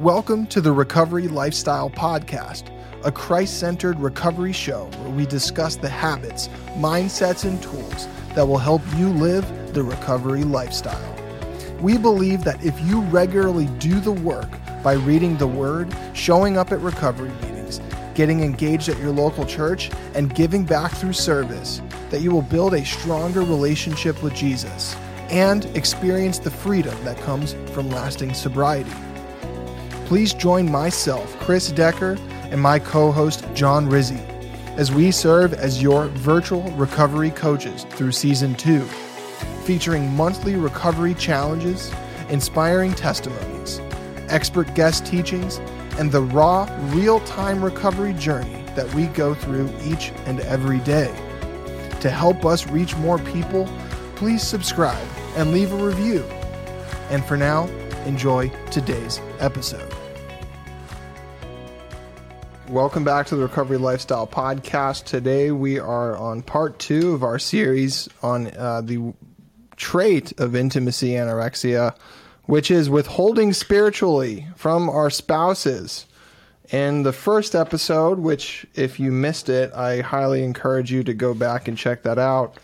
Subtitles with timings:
[0.00, 2.70] Welcome to the Recovery Lifestyle Podcast,
[3.04, 6.46] a Christ centered recovery show where we discuss the habits,
[6.76, 8.06] mindsets, and tools
[8.36, 11.16] that will help you live the recovery lifestyle.
[11.80, 14.48] We believe that if you regularly do the work
[14.84, 17.80] by reading the Word, showing up at recovery meetings,
[18.14, 22.74] getting engaged at your local church, and giving back through service, that you will build
[22.74, 24.94] a stronger relationship with Jesus
[25.28, 28.92] and experience the freedom that comes from lasting sobriety
[30.08, 32.16] please join myself, Chris Decker,
[32.50, 34.22] and my co host, John Rizzi,
[34.78, 38.80] as we serve as your virtual recovery coaches through season two,
[39.64, 41.92] featuring monthly recovery challenges,
[42.30, 43.82] inspiring testimonies,
[44.30, 45.58] expert guest teachings,
[45.98, 51.14] and the raw, real time recovery journey that we go through each and every day.
[52.00, 53.68] To help us reach more people,
[54.16, 55.06] please subscribe
[55.36, 56.22] and leave a review.
[57.10, 57.66] And for now,
[58.06, 59.97] enjoy today's episode.
[62.70, 65.04] Welcome back to the Recovery Lifestyle Podcast.
[65.04, 69.14] Today we are on part two of our series on uh, the
[69.76, 71.96] trait of intimacy anorexia,
[72.44, 76.04] which is withholding spiritually from our spouses.
[76.68, 81.32] In the first episode, which if you missed it, I highly encourage you to go
[81.32, 82.58] back and check that out.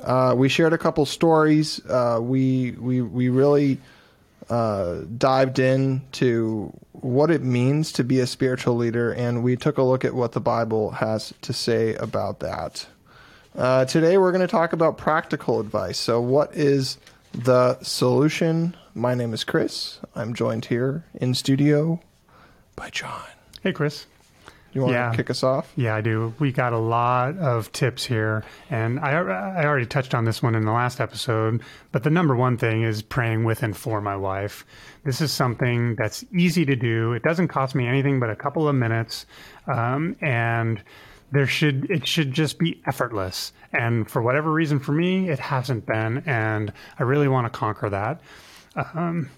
[0.00, 1.78] Uh, we shared a couple stories.
[1.84, 3.78] Uh, we we we really
[4.52, 9.82] uh, dived into what it means to be a spiritual leader, and we took a
[9.82, 12.86] look at what the Bible has to say about that.
[13.56, 15.98] Uh, today, we're going to talk about practical advice.
[15.98, 16.98] So, what is
[17.32, 18.76] the solution?
[18.94, 20.00] My name is Chris.
[20.14, 22.02] I'm joined here in studio
[22.76, 23.22] by John.
[23.62, 24.04] Hey, Chris.
[24.72, 25.10] You want yeah.
[25.10, 25.70] to kick us off?
[25.76, 26.32] Yeah, I do.
[26.38, 30.54] We got a lot of tips here, and I I already touched on this one
[30.54, 31.62] in the last episode.
[31.90, 34.64] But the number one thing is praying with and for my wife.
[35.04, 37.12] This is something that's easy to do.
[37.12, 39.26] It doesn't cost me anything but a couple of minutes,
[39.66, 40.82] um, and
[41.32, 43.52] there should it should just be effortless.
[43.74, 47.90] And for whatever reason, for me, it hasn't been, and I really want to conquer
[47.90, 48.20] that.
[48.94, 49.28] Um,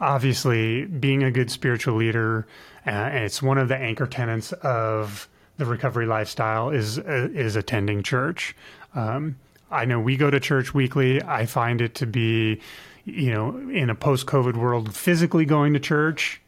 [0.00, 2.46] obviously, being a good spiritual leader
[2.86, 5.28] uh, it's one of the anchor tenants of
[5.58, 8.56] the recovery lifestyle is uh, is attending church.
[8.94, 9.36] Um,
[9.70, 11.22] I know we go to church weekly.
[11.22, 12.60] I find it to be,
[13.04, 16.42] you know, in a post-COVID world, physically going to church,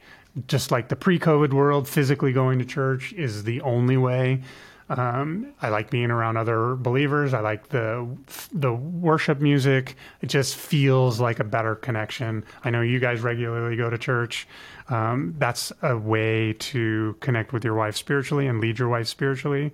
[0.47, 4.43] just like the pre-COVID world, physically going to church is the only way.
[4.89, 7.33] Um, I like being around other believers.
[7.33, 8.07] I like the
[8.53, 9.97] the worship music.
[10.21, 12.45] It just feels like a better connection.
[12.65, 14.47] I know you guys regularly go to church.
[14.91, 19.73] Um, that's a way to connect with your wife spiritually and lead your wife spiritually.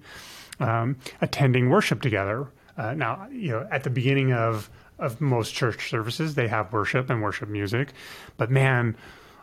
[0.60, 2.46] Um, attending worship together.
[2.76, 7.10] Uh, now, you know, at the beginning of of most church services, they have worship
[7.10, 7.94] and worship music,
[8.36, 8.96] but man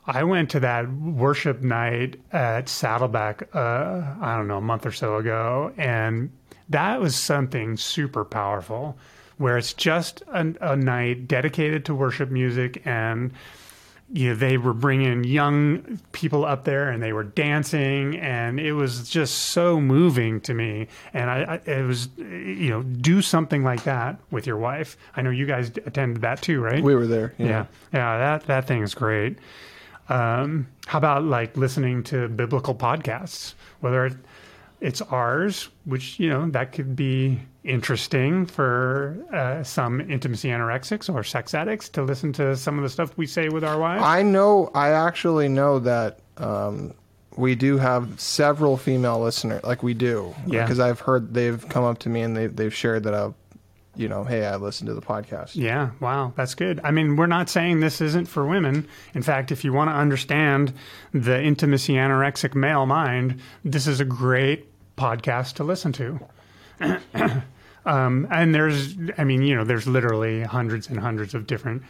[0.08, 4.92] I went to that worship night at Saddleback, uh, I don't know, a month or
[4.94, 6.32] so ago, and
[6.70, 8.98] that was something super powerful
[9.38, 13.32] where it's just a, a night dedicated to worship music and
[14.14, 18.72] you know, they were bringing young people up there and they were dancing and it
[18.72, 20.88] was just so moving to me.
[21.14, 24.98] And I, I, it was you know do something like that with your wife.
[25.18, 26.82] I know you guys attended that too right?
[26.82, 27.48] We were there yeah.
[27.48, 29.40] Yeah, yeah that that thing is great
[30.10, 34.12] um, how about like listening to biblical podcasts, whether
[34.80, 41.24] it's ours, which, you know, that could be interesting for uh, some intimacy anorexics or
[41.24, 44.04] sex addicts to listen to some of the stuff we say with our wives?
[44.04, 46.94] I know, I actually know that um,
[47.36, 50.34] we do have several female listeners, like we do.
[50.46, 50.64] Yeah.
[50.64, 53.34] Because I've heard they've come up to me and they, they've shared that I've
[53.98, 55.56] you know, hey, I listened to the podcast.
[55.56, 56.80] Yeah, wow, that's good.
[56.84, 58.88] I mean, we're not saying this isn't for women.
[59.14, 60.74] In fact, if you want to understand
[61.14, 66.20] the intimacy anorexic male mind, this is a great podcast to listen to.
[67.86, 71.84] um, and there's, I mean, you know, there's literally hundreds and hundreds of different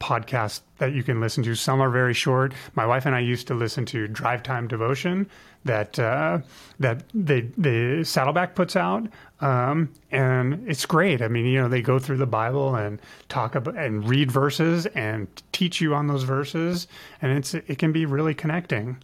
[0.00, 1.54] podcasts that you can listen to.
[1.54, 2.52] Some are very short.
[2.74, 5.28] My wife and I used to listen to Drive Time Devotion
[5.64, 6.38] that uh,
[6.80, 9.06] that they the Saddleback puts out,
[9.40, 11.20] um, and it's great.
[11.20, 14.86] I mean, you know, they go through the Bible and talk about and read verses
[14.86, 16.86] and teach you on those verses,
[17.20, 18.98] and it's it can be really connecting.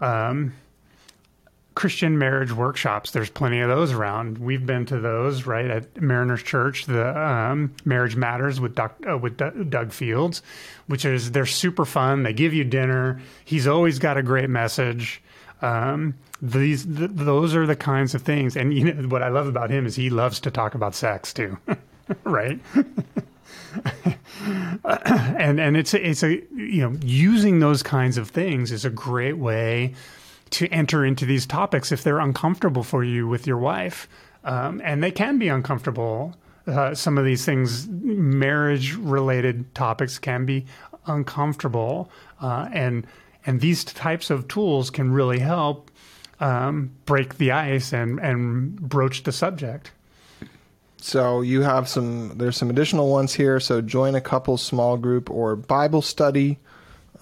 [0.00, 0.54] Um,
[1.74, 3.10] Christian marriage workshops.
[3.10, 4.38] There's plenty of those around.
[4.38, 9.18] We've been to those, right, at Mariners Church, the um, Marriage Matters with Doug, uh,
[9.18, 9.36] with
[9.70, 10.42] Doug Fields,
[10.86, 12.22] which is they're super fun.
[12.22, 13.20] They give you dinner.
[13.44, 15.20] He's always got a great message.
[15.62, 19.48] Um, these th- those are the kinds of things, and you know what I love
[19.48, 21.58] about him is he loves to talk about sex too,
[22.24, 22.60] right?
[24.84, 29.38] and and it's it's a you know, using those kinds of things is a great
[29.38, 29.94] way
[30.54, 34.08] to enter into these topics if they're uncomfortable for you with your wife.
[34.44, 36.36] Um, and they can be uncomfortable.
[36.66, 40.66] Uh, some of these things, marriage related topics, can be
[41.06, 42.10] uncomfortable.
[42.40, 43.06] Uh, and,
[43.44, 45.90] and these types of tools can really help
[46.40, 49.90] um, break the ice and, and broach the subject.
[50.98, 52.38] So you have some.
[52.38, 53.60] There's some additional ones here.
[53.60, 56.58] So join a couple small group or Bible study.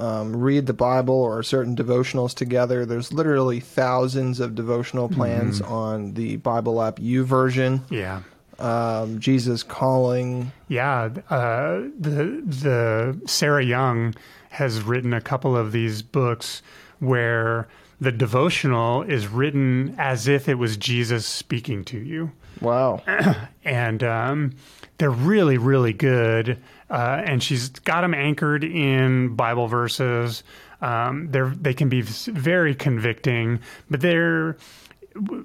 [0.03, 2.85] Um, read the Bible or certain devotionals together.
[2.85, 5.73] There's literally thousands of devotional plans mm-hmm.
[5.73, 7.83] on the Bible app U YouVersion.
[7.89, 8.23] Yeah.
[8.59, 10.51] Um, Jesus calling.
[10.67, 11.11] Yeah.
[11.31, 14.17] Uh, the the Sarah Young
[14.51, 16.63] has written a couple of these books
[16.99, 17.69] where
[18.01, 22.33] the devotional is written as if it was Jesus speaking to you.
[22.61, 23.03] Wow.
[23.65, 24.57] and um,
[24.99, 26.59] they're really, really good.
[26.93, 30.45] Uh, and she's got them anchored in Bible verses.
[30.83, 33.61] Um, they can be very convicting,
[33.91, 34.57] but they're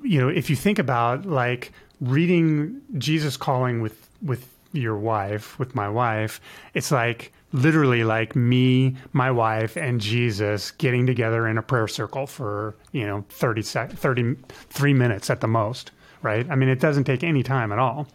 [0.04, 1.72] you know if you think about like
[2.02, 6.42] reading Jesus calling with with your wife with my wife,
[6.74, 12.28] it's like literally like me, my wife, and Jesus getting together in a prayer circle
[12.28, 15.92] for you know 30 sec- 33 minutes at the most
[16.22, 16.50] right?
[16.50, 18.08] I mean, it doesn't take any time at all.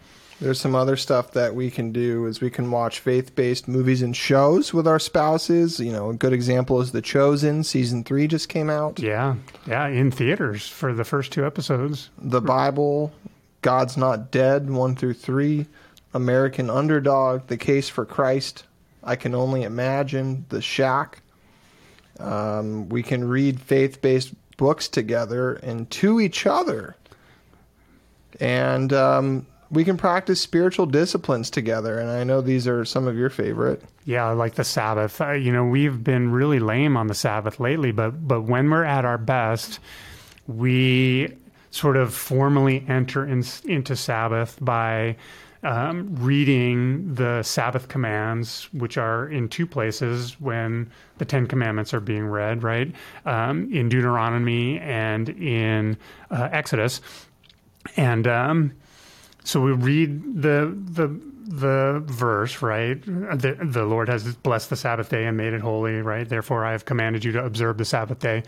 [0.42, 4.16] There's some other stuff that we can do is we can watch faith-based movies and
[4.16, 5.78] shows with our spouses.
[5.78, 7.62] You know, a good example is The Chosen.
[7.62, 8.98] Season 3 just came out.
[8.98, 9.36] Yeah.
[9.68, 12.10] Yeah, in theaters for the first two episodes.
[12.18, 13.12] The Bible,
[13.62, 15.64] God's Not Dead 1 through 3,
[16.12, 18.64] American Underdog, The Case for Christ,
[19.04, 21.22] I Can Only Imagine, The Shack.
[22.18, 26.96] Um, we can read faith-based books together and to each other
[28.40, 31.98] and um, we can practice spiritual disciplines together.
[31.98, 33.82] And I know these are some of your favorite.
[34.04, 35.20] Yeah, like the Sabbath.
[35.20, 38.84] Uh, you know, we've been really lame on the Sabbath lately, but but when we're
[38.84, 39.80] at our best,
[40.46, 41.34] we
[41.70, 45.16] sort of formally enter in, into Sabbath by
[45.62, 52.00] um, reading the Sabbath commands, which are in two places when the Ten Commandments are
[52.00, 52.92] being read, right?
[53.24, 55.96] Um, in Deuteronomy and in
[56.30, 57.00] uh, Exodus
[57.96, 58.72] and um,
[59.44, 61.08] so we read the the
[61.44, 63.02] the verse, right?
[63.04, 66.26] The, the Lord has blessed the Sabbath day and made it holy, right?
[66.26, 68.44] Therefore, I have commanded you to observe the Sabbath day.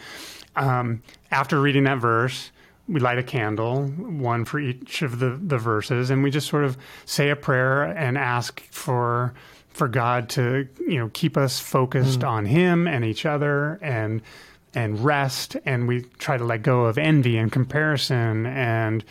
[0.56, 2.50] Um, after reading that verse,
[2.88, 6.64] we light a candle, one for each of the, the verses, and we just sort
[6.64, 9.34] of say a prayer and ask for
[9.68, 12.28] for God to you know keep us focused mm.
[12.28, 14.22] on Him and each other and
[14.72, 19.04] and rest and we try to let go of envy and comparison and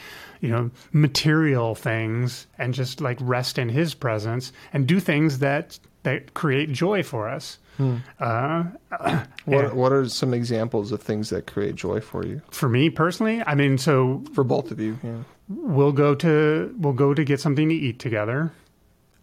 [0.43, 5.79] you know material things and just like rest in his presence and do things that
[6.03, 7.57] that create joy for us.
[7.77, 7.97] Hmm.
[8.19, 8.65] uh,
[9.45, 12.39] what, what are some examples of things that create joy for you?
[12.51, 15.23] For me personally i mean so for both of you yeah.
[15.49, 18.51] we'll go to we'll go to get something to eat together.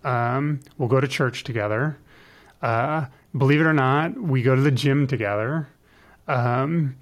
[0.02, 1.98] Um, we'll go to church together.
[2.62, 3.06] Uh,
[3.36, 5.68] believe it or not we go to the gym together.
[6.26, 6.96] Um,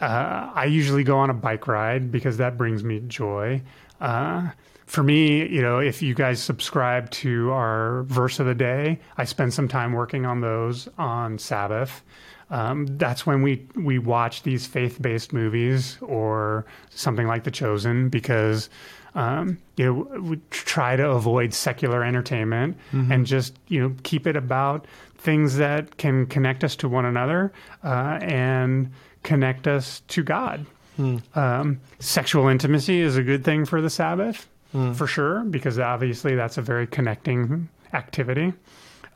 [0.00, 3.62] uh, I usually go on a bike ride because that brings me joy.
[4.00, 4.50] Uh,
[4.86, 9.24] for me, you know, if you guys subscribe to our verse of the day, I
[9.24, 12.02] spend some time working on those on Sabbath.
[12.50, 18.08] Um, that's when we we watch these faith based movies or something like The Chosen
[18.08, 18.70] because
[19.16, 23.10] um, you know we try to avoid secular entertainment mm-hmm.
[23.10, 24.86] and just you know keep it about
[25.18, 28.92] things that can connect us to one another uh, and
[29.26, 30.64] connect us to God.
[30.96, 31.18] Hmm.
[31.34, 34.92] Um, sexual intimacy is a good thing for the Sabbath, hmm.
[34.92, 38.54] for sure, because obviously that's a very connecting activity.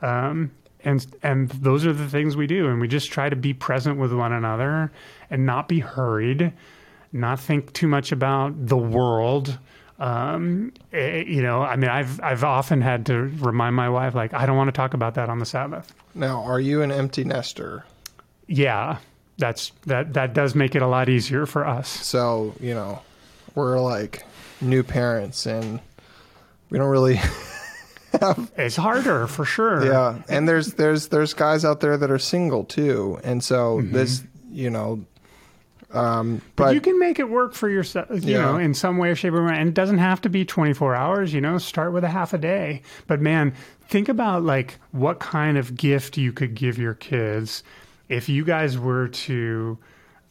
[0.03, 0.51] Um,
[0.85, 3.99] and and those are the things we do, and we just try to be present
[3.99, 4.93] with one another
[5.31, 6.53] and not be hurried,
[7.13, 9.59] not think too much about the world
[10.01, 14.15] um, it, eh, you know, I mean, I've I've often had to remind my wife,
[14.15, 15.95] like, I don't want to talk about that on the Sabbath.
[16.15, 17.85] Now, are you an empty nester?
[18.47, 18.97] Yeah,
[19.41, 21.89] that's that that does make it a lot easier for us.
[21.89, 23.03] So you know,
[23.55, 24.25] we're like
[24.61, 25.81] new parents, and
[26.71, 27.17] we don't really.
[28.21, 28.53] have...
[28.57, 29.85] It's harder for sure.
[29.85, 33.93] Yeah, and there's there's there's guys out there that are single too, and so mm-hmm.
[33.93, 35.05] this you know
[35.93, 38.43] um, but, but, you can make it work for yourself, you yeah.
[38.43, 39.49] know, in some way, shape, or form.
[39.49, 42.39] And it doesn't have to be 24 hours, you know, start with a half a
[42.39, 42.83] day.
[43.07, 43.55] But man,
[43.89, 47.65] think about like what kind of gift you could give your kids
[48.11, 49.79] if you guys were to,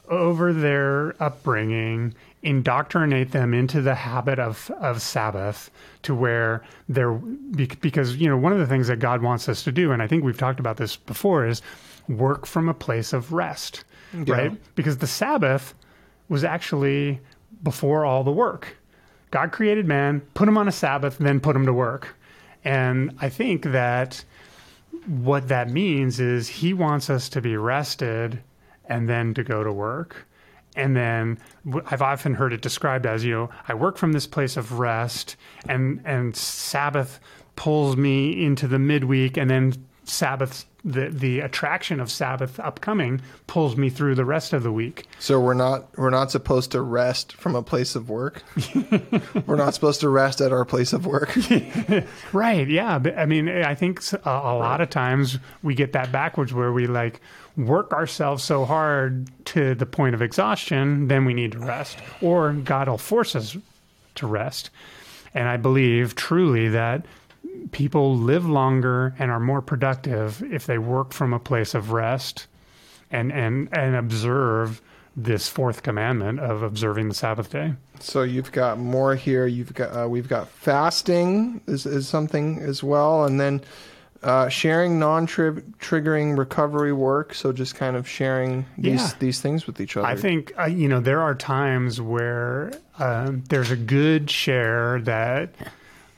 [0.09, 5.71] over their upbringing, indoctrinate them into the habit of, of Sabbath
[6.03, 9.71] to where they're, because, you know, one of the things that God wants us to
[9.71, 11.61] do, and I think we've talked about this before, is
[12.07, 13.83] work from a place of rest,
[14.33, 14.51] right?
[14.75, 15.73] Because the Sabbath
[16.27, 17.19] was actually
[17.63, 18.77] before all the work.
[19.31, 22.15] God created man, put him on a Sabbath, then put him to work.
[22.63, 24.23] And I think that
[25.09, 28.43] what that means is he wants us to be rested
[28.85, 30.27] and then to go to work.
[30.75, 31.39] And then
[31.87, 35.35] I've often heard it described as, you know, I work from this place of rest
[35.67, 37.19] and and Sabbath
[37.55, 39.73] pulls me into the midweek and then
[40.09, 45.05] Sabbath the the attraction of Sabbath upcoming pulls me through the rest of the week.
[45.19, 48.43] So we're not we're not supposed to rest from a place of work.
[49.45, 51.37] we're not supposed to rest at our place of work.
[52.31, 52.67] Right.
[52.67, 52.99] Yeah.
[53.17, 57.19] I mean, I think a lot of times we get that backwards where we like
[57.57, 62.53] work ourselves so hard to the point of exhaustion, then we need to rest, or
[62.53, 63.57] God will force us
[64.15, 64.69] to rest.
[65.33, 67.05] And I believe truly that
[67.71, 72.47] people live longer and are more productive if they work from a place of rest
[73.11, 74.81] and and and observe
[75.17, 77.73] this fourth commandment of observing the Sabbath day.
[77.99, 79.45] So you've got more here.
[79.47, 83.61] You've got uh, we've got fasting is, is something as well, and then
[84.21, 87.33] uh, sharing non-triggering recovery work.
[87.33, 89.11] So just kind of sharing these Yeah.
[89.19, 90.07] these things with each other.
[90.07, 95.49] I think uh, you know there are times where um, there's a good share that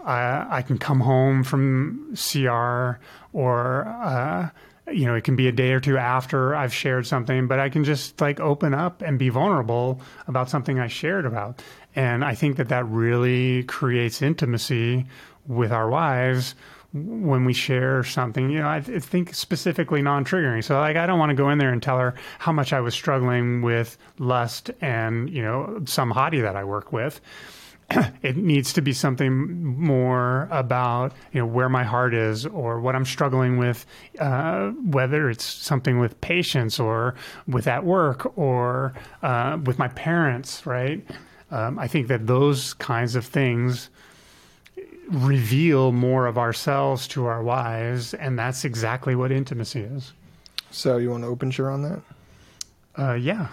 [0.05, 2.99] I, I can come home from CR
[3.33, 4.49] or uh,
[4.91, 7.69] you know it can be a day or two after I've shared something, but I
[7.69, 11.61] can just like open up and be vulnerable about something I shared about,
[11.95, 15.05] and I think that that really creates intimacy
[15.47, 16.55] with our wives
[16.93, 20.63] when we share something, you know, I th- think specifically non-triggering.
[20.63, 22.81] So like I don't want to go in there and tell her how much I
[22.81, 27.21] was struggling with lust and, you know, some hottie that I work with.
[28.21, 32.95] it needs to be something more about, you know, where my heart is or what
[32.95, 33.85] I'm struggling with,
[34.19, 37.15] uh, whether it's something with patience or
[37.47, 38.93] with at work or
[39.23, 41.05] uh, with my parents, right?
[41.51, 43.89] Um, I think that those kinds of things
[45.09, 50.13] reveal more of ourselves to our wives, and that's exactly what intimacy is.
[50.71, 50.97] so.
[50.97, 52.01] You want to open share on that?
[52.97, 53.47] Uh, yeah.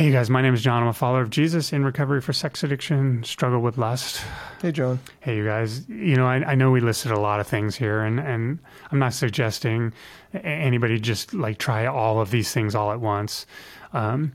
[0.00, 0.82] Hey, guys, my name is John.
[0.82, 4.24] I'm a follower of Jesus in recovery for sex addiction, struggle with lust.
[4.62, 4.98] Hey, John.
[5.20, 8.00] Hey, you guys, you know, I, I know we listed a lot of things here,
[8.00, 9.92] and, and I'm not suggesting
[10.32, 13.44] anybody just like try all of these things all at once.
[13.92, 14.32] Um,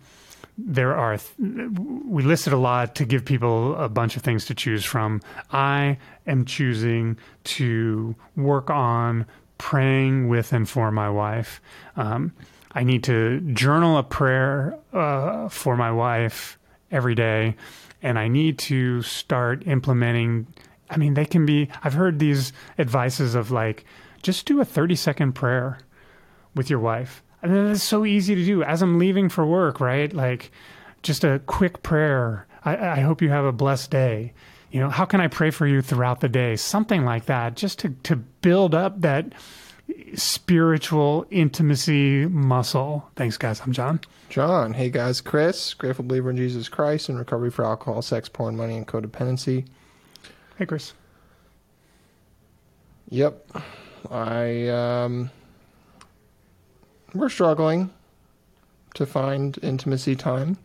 [0.55, 4.85] there are, we listed a lot to give people a bunch of things to choose
[4.85, 5.19] from.
[5.49, 9.25] I am choosing to work on
[9.57, 11.59] praying with and for my wife.
[11.95, 12.33] Um,
[12.75, 16.59] I need to journal a prayer uh, for my wife
[16.91, 17.55] every day,
[18.03, 20.45] and I need to start implementing.
[20.89, 21.69] I mean, they can be.
[21.83, 23.85] I've heard these advices of like,
[24.21, 25.79] just do a thirty second prayer
[26.53, 27.23] with your wife.
[27.41, 30.11] I mean, it's so easy to do as I'm leaving for work, right?
[30.11, 30.51] Like,
[31.01, 32.45] just a quick prayer.
[32.65, 34.33] I, I hope you have a blessed day.
[34.71, 36.55] You know, how can I pray for you throughout the day?
[36.55, 39.31] Something like that, just to, to build up that
[40.15, 43.09] spiritual intimacy muscle.
[43.15, 43.61] Thanks, guys.
[43.61, 43.99] I'm John.
[44.29, 44.73] John.
[44.73, 45.21] Hey, guys.
[45.21, 49.65] Chris, grateful believer in Jesus Christ and recovery for alcohol, sex, porn, money, and codependency.
[50.57, 50.93] Hey, Chris.
[53.09, 53.51] Yep.
[54.11, 55.31] I um
[57.13, 57.91] we're struggling
[58.95, 60.57] to find intimacy time.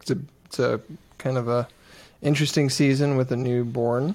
[0.00, 0.80] It's a it's a
[1.18, 1.68] kind of a
[2.22, 4.14] interesting season with a newborn.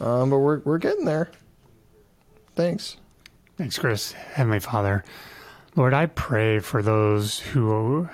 [0.00, 1.30] Um, but we're we're getting there.
[2.54, 2.96] Thanks.
[3.56, 4.12] Thanks, Chris.
[4.12, 5.04] Heavenly Father,
[5.76, 8.08] Lord, I pray for those who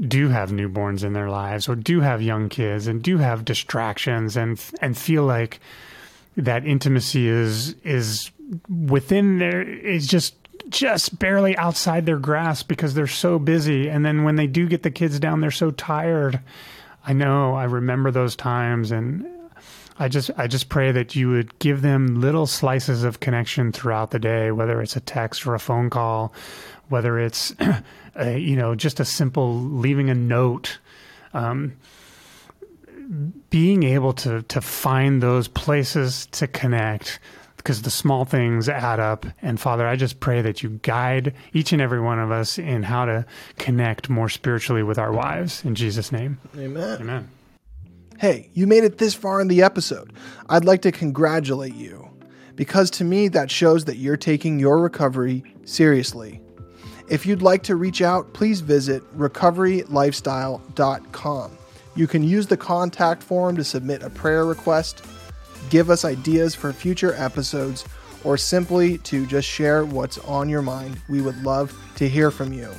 [0.00, 4.36] do have newborns in their lives or do have young kids and do have distractions
[4.36, 5.60] and and feel like
[6.36, 8.30] that intimacy is is
[8.68, 10.34] within their is just
[10.68, 14.82] just barely outside their grasp because they're so busy and then when they do get
[14.82, 16.40] the kids down they're so tired.
[17.06, 19.26] I know, I remember those times and
[19.98, 24.10] I just I just pray that you would give them little slices of connection throughout
[24.10, 26.32] the day, whether it's a text or a phone call,
[26.88, 27.54] whether it's
[28.16, 30.78] a, you know just a simple leaving a note.
[31.32, 31.76] Um,
[33.50, 37.20] being able to to find those places to connect
[37.56, 41.72] because the small things add up and father i just pray that you guide each
[41.72, 43.24] and every one of us in how to
[43.58, 47.00] connect more spiritually with our wives in jesus name Amen.
[47.00, 47.28] amen
[48.18, 50.12] Hey, you made it this far in the episode.
[50.48, 52.08] I'd like to congratulate you
[52.54, 56.40] because to me that shows that you're taking your recovery seriously.
[57.08, 61.58] If you'd like to reach out, please visit recoverylifestyle.com.
[61.96, 65.04] You can use the contact form to submit a prayer request,
[65.68, 67.84] give us ideas for future episodes,
[68.22, 71.02] or simply to just share what's on your mind.
[71.08, 72.70] We would love to hear from you.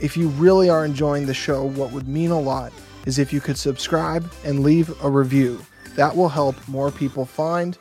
[0.00, 2.74] If you really are enjoying the show, what would mean a lot
[3.06, 5.60] is if you could subscribe and leave a review.
[5.96, 7.76] That will help more people find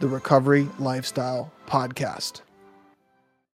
[0.00, 2.40] the Recovery Lifestyle Podcast.